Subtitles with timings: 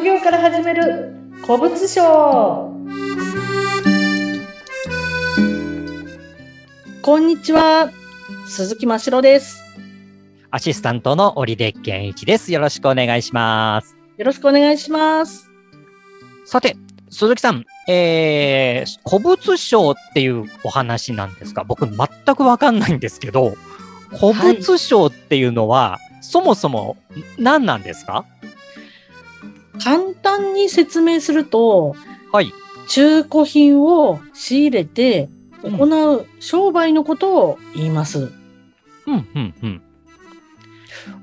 [0.00, 1.12] 副業から始める
[1.44, 2.74] 古物商。
[7.02, 7.90] こんにちは。
[8.46, 9.62] 鈴木真城です。
[10.50, 12.50] アシスタントの織出健一です。
[12.50, 13.94] よろしくお願いします。
[14.16, 15.50] よろしくお願いします。
[16.46, 16.76] さて、
[17.10, 23.52] 鈴木さん、えー、古物商っていうお話なんですが、僕全くわかんないんですけど、
[24.18, 26.96] 古物商っていうのは、そもそも
[27.38, 28.24] 何なんですか？
[29.82, 31.94] 簡単に説明すると
[32.32, 32.52] はい。
[32.88, 35.28] 中古品を仕入れて
[35.62, 38.18] 行う商売のことを言います、
[39.06, 39.82] うん、うん、うん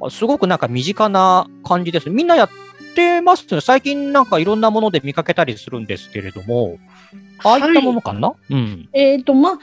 [0.00, 0.10] あ。
[0.10, 2.10] すごくなんか身近な感じです。
[2.10, 2.50] みんなやっ
[2.94, 3.60] てますね。
[3.60, 6.78] 最近なんかいろんなもので見かけたりするんですけれども、
[7.44, 8.88] ああいったものかな、うん。
[8.92, 9.58] えっ、と、まあ、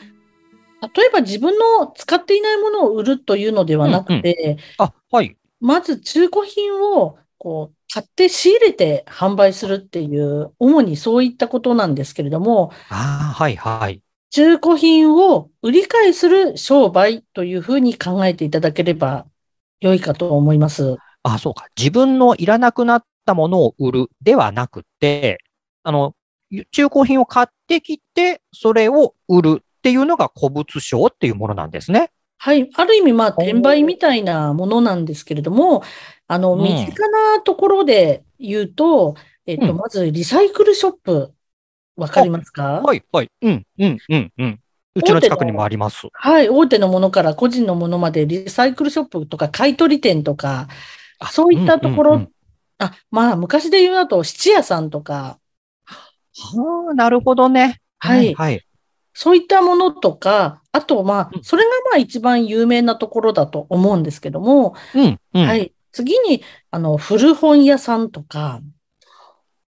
[0.96, 5.36] 例えば自分の使っていないものを売るというのではなくて、あ、はい。
[5.60, 14.04] まず中古品をこう買って仕入れて販売するっていう、主にそういったことなんですけれども、ああ、はい、はい。
[14.30, 19.26] 中古品を売り買いする商売というふうに考えていただければ
[19.80, 20.98] 良いかと思います。
[21.24, 21.68] あ、そうか。
[21.76, 25.40] 自分のいらなくなったものを売るではなくて、
[25.84, 26.14] あの、
[26.72, 32.12] 中古品を買ってきて、それを売るっていうのが古物商っていうものなんですね。
[32.42, 32.70] はい。
[32.74, 35.84] ある意味、まあ、転売みたいなものなんですけれども、
[36.28, 41.34] あの、うん身近なところで言うと、えっと、うんまず、リサイクルショップ、
[41.98, 42.82] わかりますか？
[42.82, 43.30] はい、はい。
[43.42, 44.60] うん、うん、うん、うん。
[44.96, 46.08] うちの近くにもあります。
[46.14, 46.48] はい。
[46.48, 50.70] 大手のものから個人のものまで、リサイクルショップとか買い取り店とか、
[51.20, 52.32] あそういったところ、うんうんうん
[52.82, 55.38] あ、まあ、昔で言うだと、質屋さんとか、
[56.34, 57.82] はあ、なるほどね。
[57.98, 58.66] はいはい。
[59.14, 65.48] そういったものとか、あと、まあう、んそれがまあ一番有名なところだと思うんですけども、うん、うん。
[65.48, 65.56] は。
[65.56, 65.74] い。
[65.92, 68.62] 次に、あの、古本屋さんとか、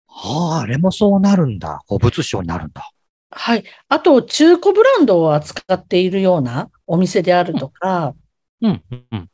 [0.06, 1.80] はあ、あれもそうなるんだ。
[1.88, 2.90] 古物商になるんだ。
[3.30, 3.64] はい。
[3.88, 8.14] あと、中古ブランドを扱っているようなお店であるとか、
[8.60, 9.28] うん、うん、うん。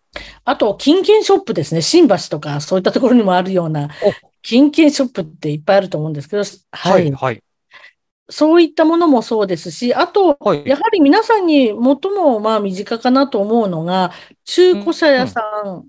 [0.45, 1.83] あと、金券ショップですね。
[1.83, 7.13] 新橋とか、そういったところにもあるようなお、金券ショップっていっぱいあると思うんですけど、ははい、い。
[7.13, 7.43] はい。
[8.31, 10.63] そういったものもそうですし、あと、はい。
[10.67, 14.13] やはり皆さんに最もまあ身近かなと思うのが、
[14.45, 15.89] 中古車屋さん。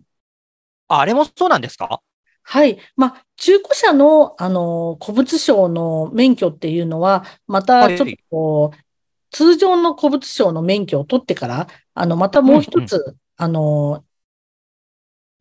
[0.88, 2.02] ああれもそうなんですか？
[2.44, 2.80] はい。
[2.96, 8.78] まあ、中古車の、あの、古物商の免許っていうのは、またはいちょっとこう、
[9.32, 14.04] 通常の古物商の免許を取ってから、あの、またもう一つ、あの、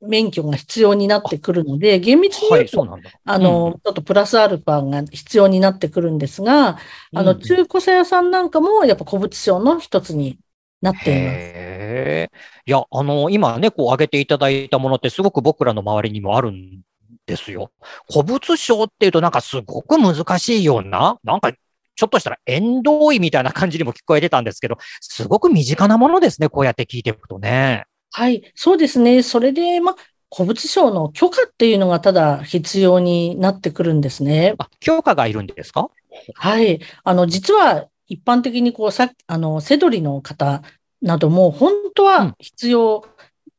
[0.01, 3.11] 免許が必要になってくるので、厳密にはい、言うと、そうなんだ。
[3.25, 6.79] あの、ちょっとプラスアルファが必要になってくるんですが、
[7.15, 10.39] あの、うん中古車屋さんなんかも、やっぱ古物商の一つに
[10.81, 11.53] なっています。
[11.53, 12.39] へえ。
[12.67, 16.83] いや、あの、今ね、こう挙げていただいたものってすごく僕らの周りにもあるん
[17.27, 17.73] ですよ。
[18.11, 27.87] 古物商っていうとなんかすごく難しいような、なんかちょっとしたら縁遠いみたいな感じにも聞こえてたんですけど、すごく身近なものですね、こうやって聞いていくとね。
[28.11, 29.23] はい、そうですね。
[29.23, 29.97] それで、まあ、
[30.35, 34.55] 古物商の許可っていうのがただ必要になってくるんですね。
[34.59, 35.91] あ、許可がいるんですか？
[36.35, 36.81] はい。
[37.05, 40.63] あの、実は一般的にこう、さ、あの、セドリの方
[41.01, 43.05] なども本当はうん必要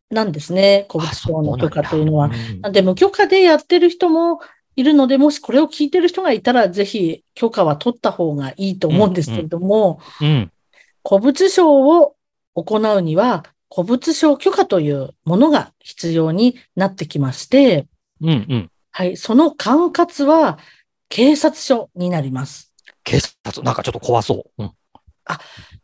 [0.10, 0.88] なんですね。
[0.92, 2.26] 古物商の許可というのは。
[2.26, 4.40] あそうなんだなんで、無許可でやってる人も
[4.76, 10.28] いるので、もしこれを聞いてる人がいたら、ぜひ許可は取った方がいいと思うんですけれども、うん。
[10.28, 10.52] うん。
[11.08, 12.16] 古物商を
[12.56, 17.88] 行うには、古物商許可というものが必要になってきまして、
[18.22, 18.30] うん。
[18.30, 18.72] うん。
[18.92, 20.60] はい、その管轄は
[21.08, 22.74] 警察署になります。
[23.04, 24.64] 警察、なんかちょっと怖そう。
[24.64, 24.72] うん。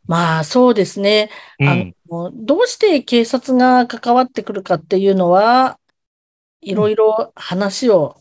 [0.08, 1.30] まあ、そうですね。
[1.60, 1.96] あうん。
[2.10, 5.80] の、どうして警察が関わってくるかっていうのは、
[6.62, 8.18] いろいろ話を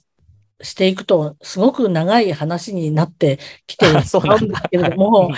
[0.64, 5.30] していくと、すごく長い話になってきてあし そうなんだまうんですけれども、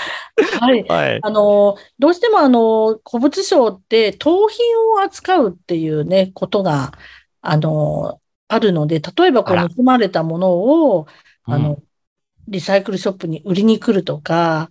[0.60, 0.84] はい。
[0.88, 1.22] はい。
[1.22, 4.64] あの、どうしてもあの、古物商って盗品
[4.96, 6.92] を扱うっていうね、ことが、
[7.42, 11.06] あの、あるので、例えばこう盗まれたものを、
[11.46, 11.82] あうんの、
[12.48, 14.70] リサイクルショップに売りに来るとか、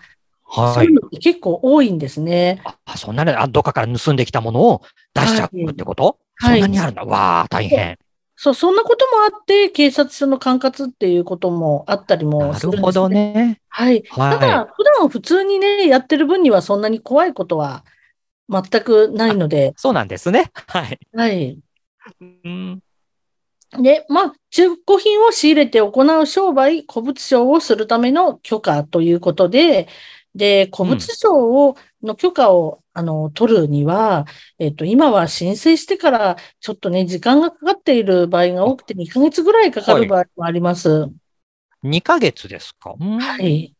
[0.71, 0.93] そうはいいう。
[0.93, 2.63] のって結構多いんですね。
[2.63, 4.81] あ、そんなね、あ、どっかから盗んできたものを
[5.13, 7.03] 出しちゃうってこと、はいそんなにあるんだ。
[7.05, 7.97] わあ、大変。
[8.45, 13.59] そう、そんなこともあって、警察署の管轄っていうこともあったりもなするんでするほどね。
[13.69, 14.03] はい。
[14.09, 17.83] はいただ、普段普通にね、やってる分にはそんなに怖いことは
[18.47, 20.51] 全くないので、そうなんですね。
[20.67, 20.99] はい。
[21.13, 21.59] はい。
[22.21, 22.79] うん。
[23.81, 29.87] で、まあ、中古品を仕入れて行う商売、古物商をするための許可ということで、
[30.35, 34.25] で、古物商を、の許可をあの、取るには、
[34.57, 41.09] えっと、今は申請してから、ちょっとね、時間がかかっている場合が多くて、2ヶ月ぐらいかかる場合もあります。
[41.83, 42.95] 2ヶ月ですか？
[42.97, 43.19] うん。
[43.19, 43.75] はい。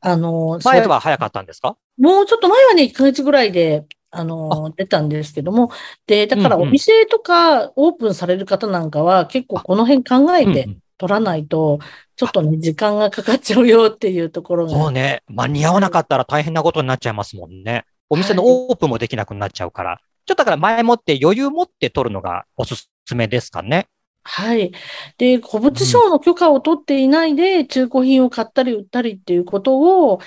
[0.00, 1.76] あの、前は早かったんですか？
[1.96, 5.70] もうちょっと前はね、1ヶ月ぐらいで、あの、出たんですけども、
[6.06, 11.78] で、だからお店とかオープンされる方なんかは、結構この辺考えてうんうん取らないと、
[12.16, 14.72] ちょっとね、時間がかかっちゃうよっていうところが。
[14.72, 15.22] そうね。
[15.28, 17.84] 間に合わなかったら大変なことになっちゃいますもんね。
[18.10, 20.00] お店のオープンもできなくなっちゃうから。
[20.26, 23.86] ちょっとだから前もって余裕持って取るのがおすすめですかね。
[24.30, 24.72] はい。
[25.16, 29.80] で、古物商の許可を取っていないで中古品を買ったり売ったりっていうこと
[30.10, 30.20] を、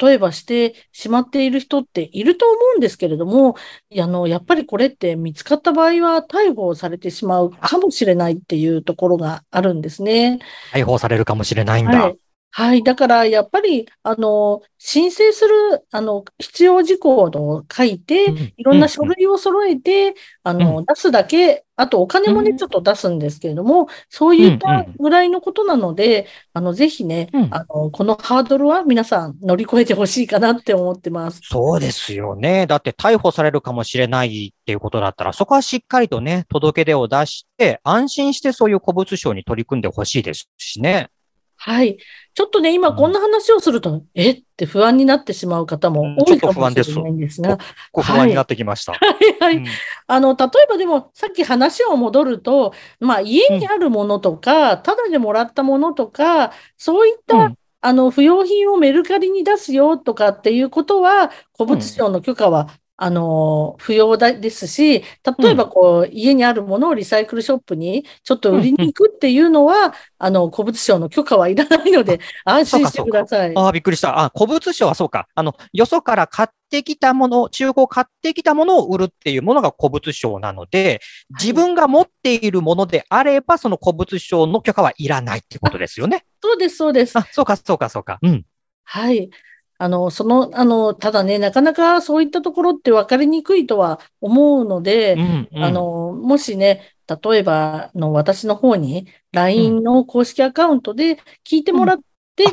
[0.00, 3.56] 例えばしてしまっている人っていると思うんですけれども、
[4.00, 10.38] あの、やっぱりこれって見つかった場合は逮捕されてしまうかもしれないっていうところがあるんですね。
[10.72, 11.98] 逮捕されるかもしれないんだ。
[11.98, 12.18] はい。
[12.50, 12.82] はい。
[12.82, 31.40] だから、やっぱり、あの、申請する、あの、必要事項を書いて、うんいろんな書類を揃えて、あの、出すだけ、あとお金もね、うんちょっと出すんですけれども、そういっうんたうんぐらいのことなので、あの、ぜひねうん、あの、このハードルは皆さん乗り越えてほしいかなって思ってます。
[31.44, 32.66] そうですよね。
[32.66, 41.10] だって逮捕されるかもしれないっていうことだったら、そこはしっかりとね、届け出を出して、安心してそういう古物商に取り組んでほしいですしね。
[41.60, 41.98] はい。
[42.34, 44.30] ちょっとね、今こんな話をすると、え？
[44.30, 47.58] って不安になってしまう方も多いかもしれないんですが、
[47.92, 48.92] ご不安になってきました。
[48.92, 49.56] はいはい。
[49.56, 49.66] うん。
[50.06, 57.54] あの、例えばでも、さっき話を戻ると、まあ、家にあるものとか、ただでもらったものとか、そういった、うん。
[57.80, 62.68] あの、不用品をメルカリに出すよとかっていうことは、古物商の許可は、
[63.00, 65.02] あの、不要だですし、
[65.40, 73.54] 例えばこう、家にあるものをリサイクルショップにちょっと売りに行くっていうのは、あの、古物商の許可はいらないので、安心してください。
[73.54, 74.18] ああ、びっくりした。
[74.18, 75.28] あ、古物商はそうか。
[75.36, 81.00] あの、よそから買ってきたもの、中古買ってきたものを売るっていうものが古物商なので、
[81.38, 86.24] 自分が持っているものであれば、その古物商の許可はいらないってことですよね。
[86.42, 87.16] そうです、そうです。
[87.16, 88.18] あ、そうか、そうか、そうか。
[88.22, 88.44] うん。
[88.84, 89.30] はい。
[89.78, 101.98] あの、その、あの、ただね、なかなかそういったところって分かりにくいとは思うので、うん、うんあ、の、もしね、例えば、あの、私の方に LINE の公式アカウントで聞いてもらっ
[102.36, 102.44] て、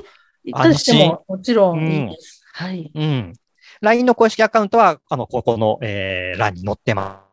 [0.45, 2.44] いたりしてももちろんいいです。
[2.54, 2.92] はい。
[2.94, 3.33] うん。
[3.81, 7.24] LINE の公式アカウントは、あの、ここの、えー欄に載ってま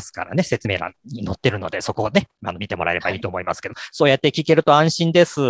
[0.00, 5.40] すからね、説明欄に載ってるので、そこをね、あの、見てもらえればいいと思いますけど、そうやって聞けると安心です。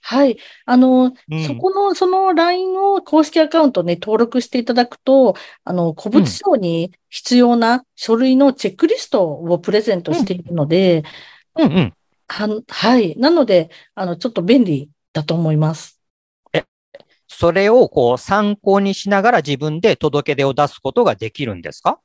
[0.00, 0.38] はい。
[0.66, 11.04] あの、うんそこの、その LINE の公式アカウントね、登録していただくと、あの、古物商に必要な書類のチェックリストをプレゼントしているので、
[11.56, 11.94] うんうん。
[12.28, 13.16] はん、はい。
[13.16, 16.00] なので、あの、ちょっと便利だと思います。
[17.32, 22.00] それをこう参考にしながら自分で届け出を出すことができるんですか？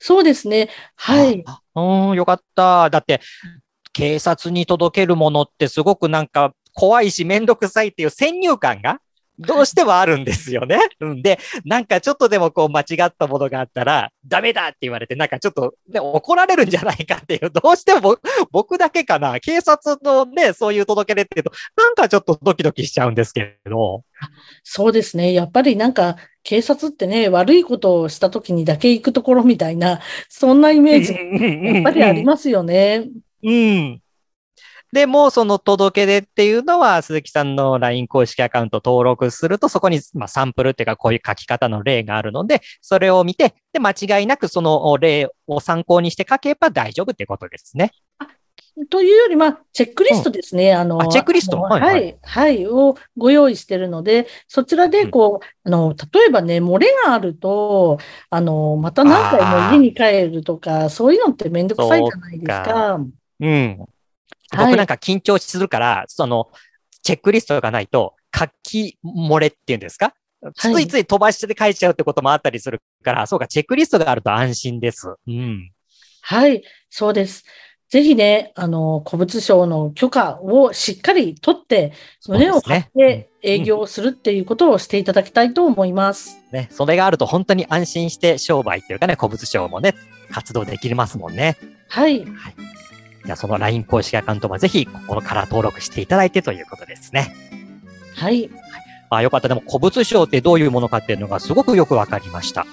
[0.00, 0.68] そうですね。
[0.96, 1.44] はい。
[1.46, 1.60] あ。
[1.74, 2.90] うん、よかった。
[2.90, 3.20] だって、
[3.92, 9.00] 警察に届けるものってすごくなんか怖いしめんどくさいっていう先入観が
[9.38, 10.78] どうしてもあるんですよね。
[11.00, 24.02] うんで、なんかちょっとでもこう間違ったものがあったら、ダメだって言われて、なんかちょっと、ね、怒られるんじゃないかっていう、どうしても僕僕だけかな、警察のね、そういう届け出っていうと、なんかちょっとドキドキしちゃうんですけど。
[24.62, 25.34] そうですね。
[25.34, 31.12] やっぱりなんか、警察ってね、悪いことをした時にだけ行くところみたいな、そんなイメージ、
[31.74, 33.08] やっぱりありますよね。
[33.42, 34.00] うん。
[34.92, 47.90] でも、その届け出っていうのは、鈴木さんの LINE 公式アカウント登録すると、そこに、まあ、サンプルっていうか、こういう書き方の例があるので、それを見て、で、間違いなくその例を参考にして書けば大丈夫ってことですね。
[48.90, 50.30] というより、まあ、チェックリスト？
[50.30, 50.74] ですね。
[50.74, 63.00] あの、あチェックリストはいははいい、はい、をご用意してるので、そちらで、こう、あの、例えばね、漏れがあると、あの、また何回も家に帰るとか、そういうのってめんどくさいじゃないですそうか。
[63.40, 63.86] うん。
[64.50, 66.48] はい僕なんか緊張するから、その、
[67.02, 70.14] チェックリストがないと、書き漏れっていうんですか？
[70.54, 75.14] ついつい飛ばして書いちゃうってこともあったりするから、そうか、チェックリストがあると安心です。
[75.26, 75.72] うん。
[76.22, 77.44] はい、そうです。
[77.88, 81.92] ぜひね、あの、古物商の許可をしっかり取って、
[82.28, 86.36] 胸を張って営業をするっていうことをしていただきたいと思います。
[86.52, 89.94] ね、それがあると本当に安心して商売っていうかね、古物商もね、
[90.30, 91.56] 活動できますもんね。
[91.88, 92.24] はい。
[93.26, 97.34] じゃあその LINE 公式アカウントもぜひ、ここから登録していただいてということですね。
[98.14, 98.48] はい。
[99.10, 99.48] あ、よかった。
[99.48, 102.66] でも古物商ってどういうものかっていうのがすごくよくわかりました。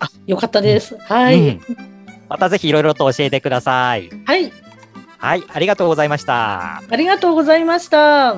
[0.00, 0.98] あ、よかったです。
[0.98, 1.48] はい。
[1.48, 1.94] うん
[2.28, 4.10] またぜひいろいろと教えてください。
[4.24, 4.52] はい。
[5.18, 6.82] はい、ありがとうございました。
[6.90, 8.36] ありがとうございました。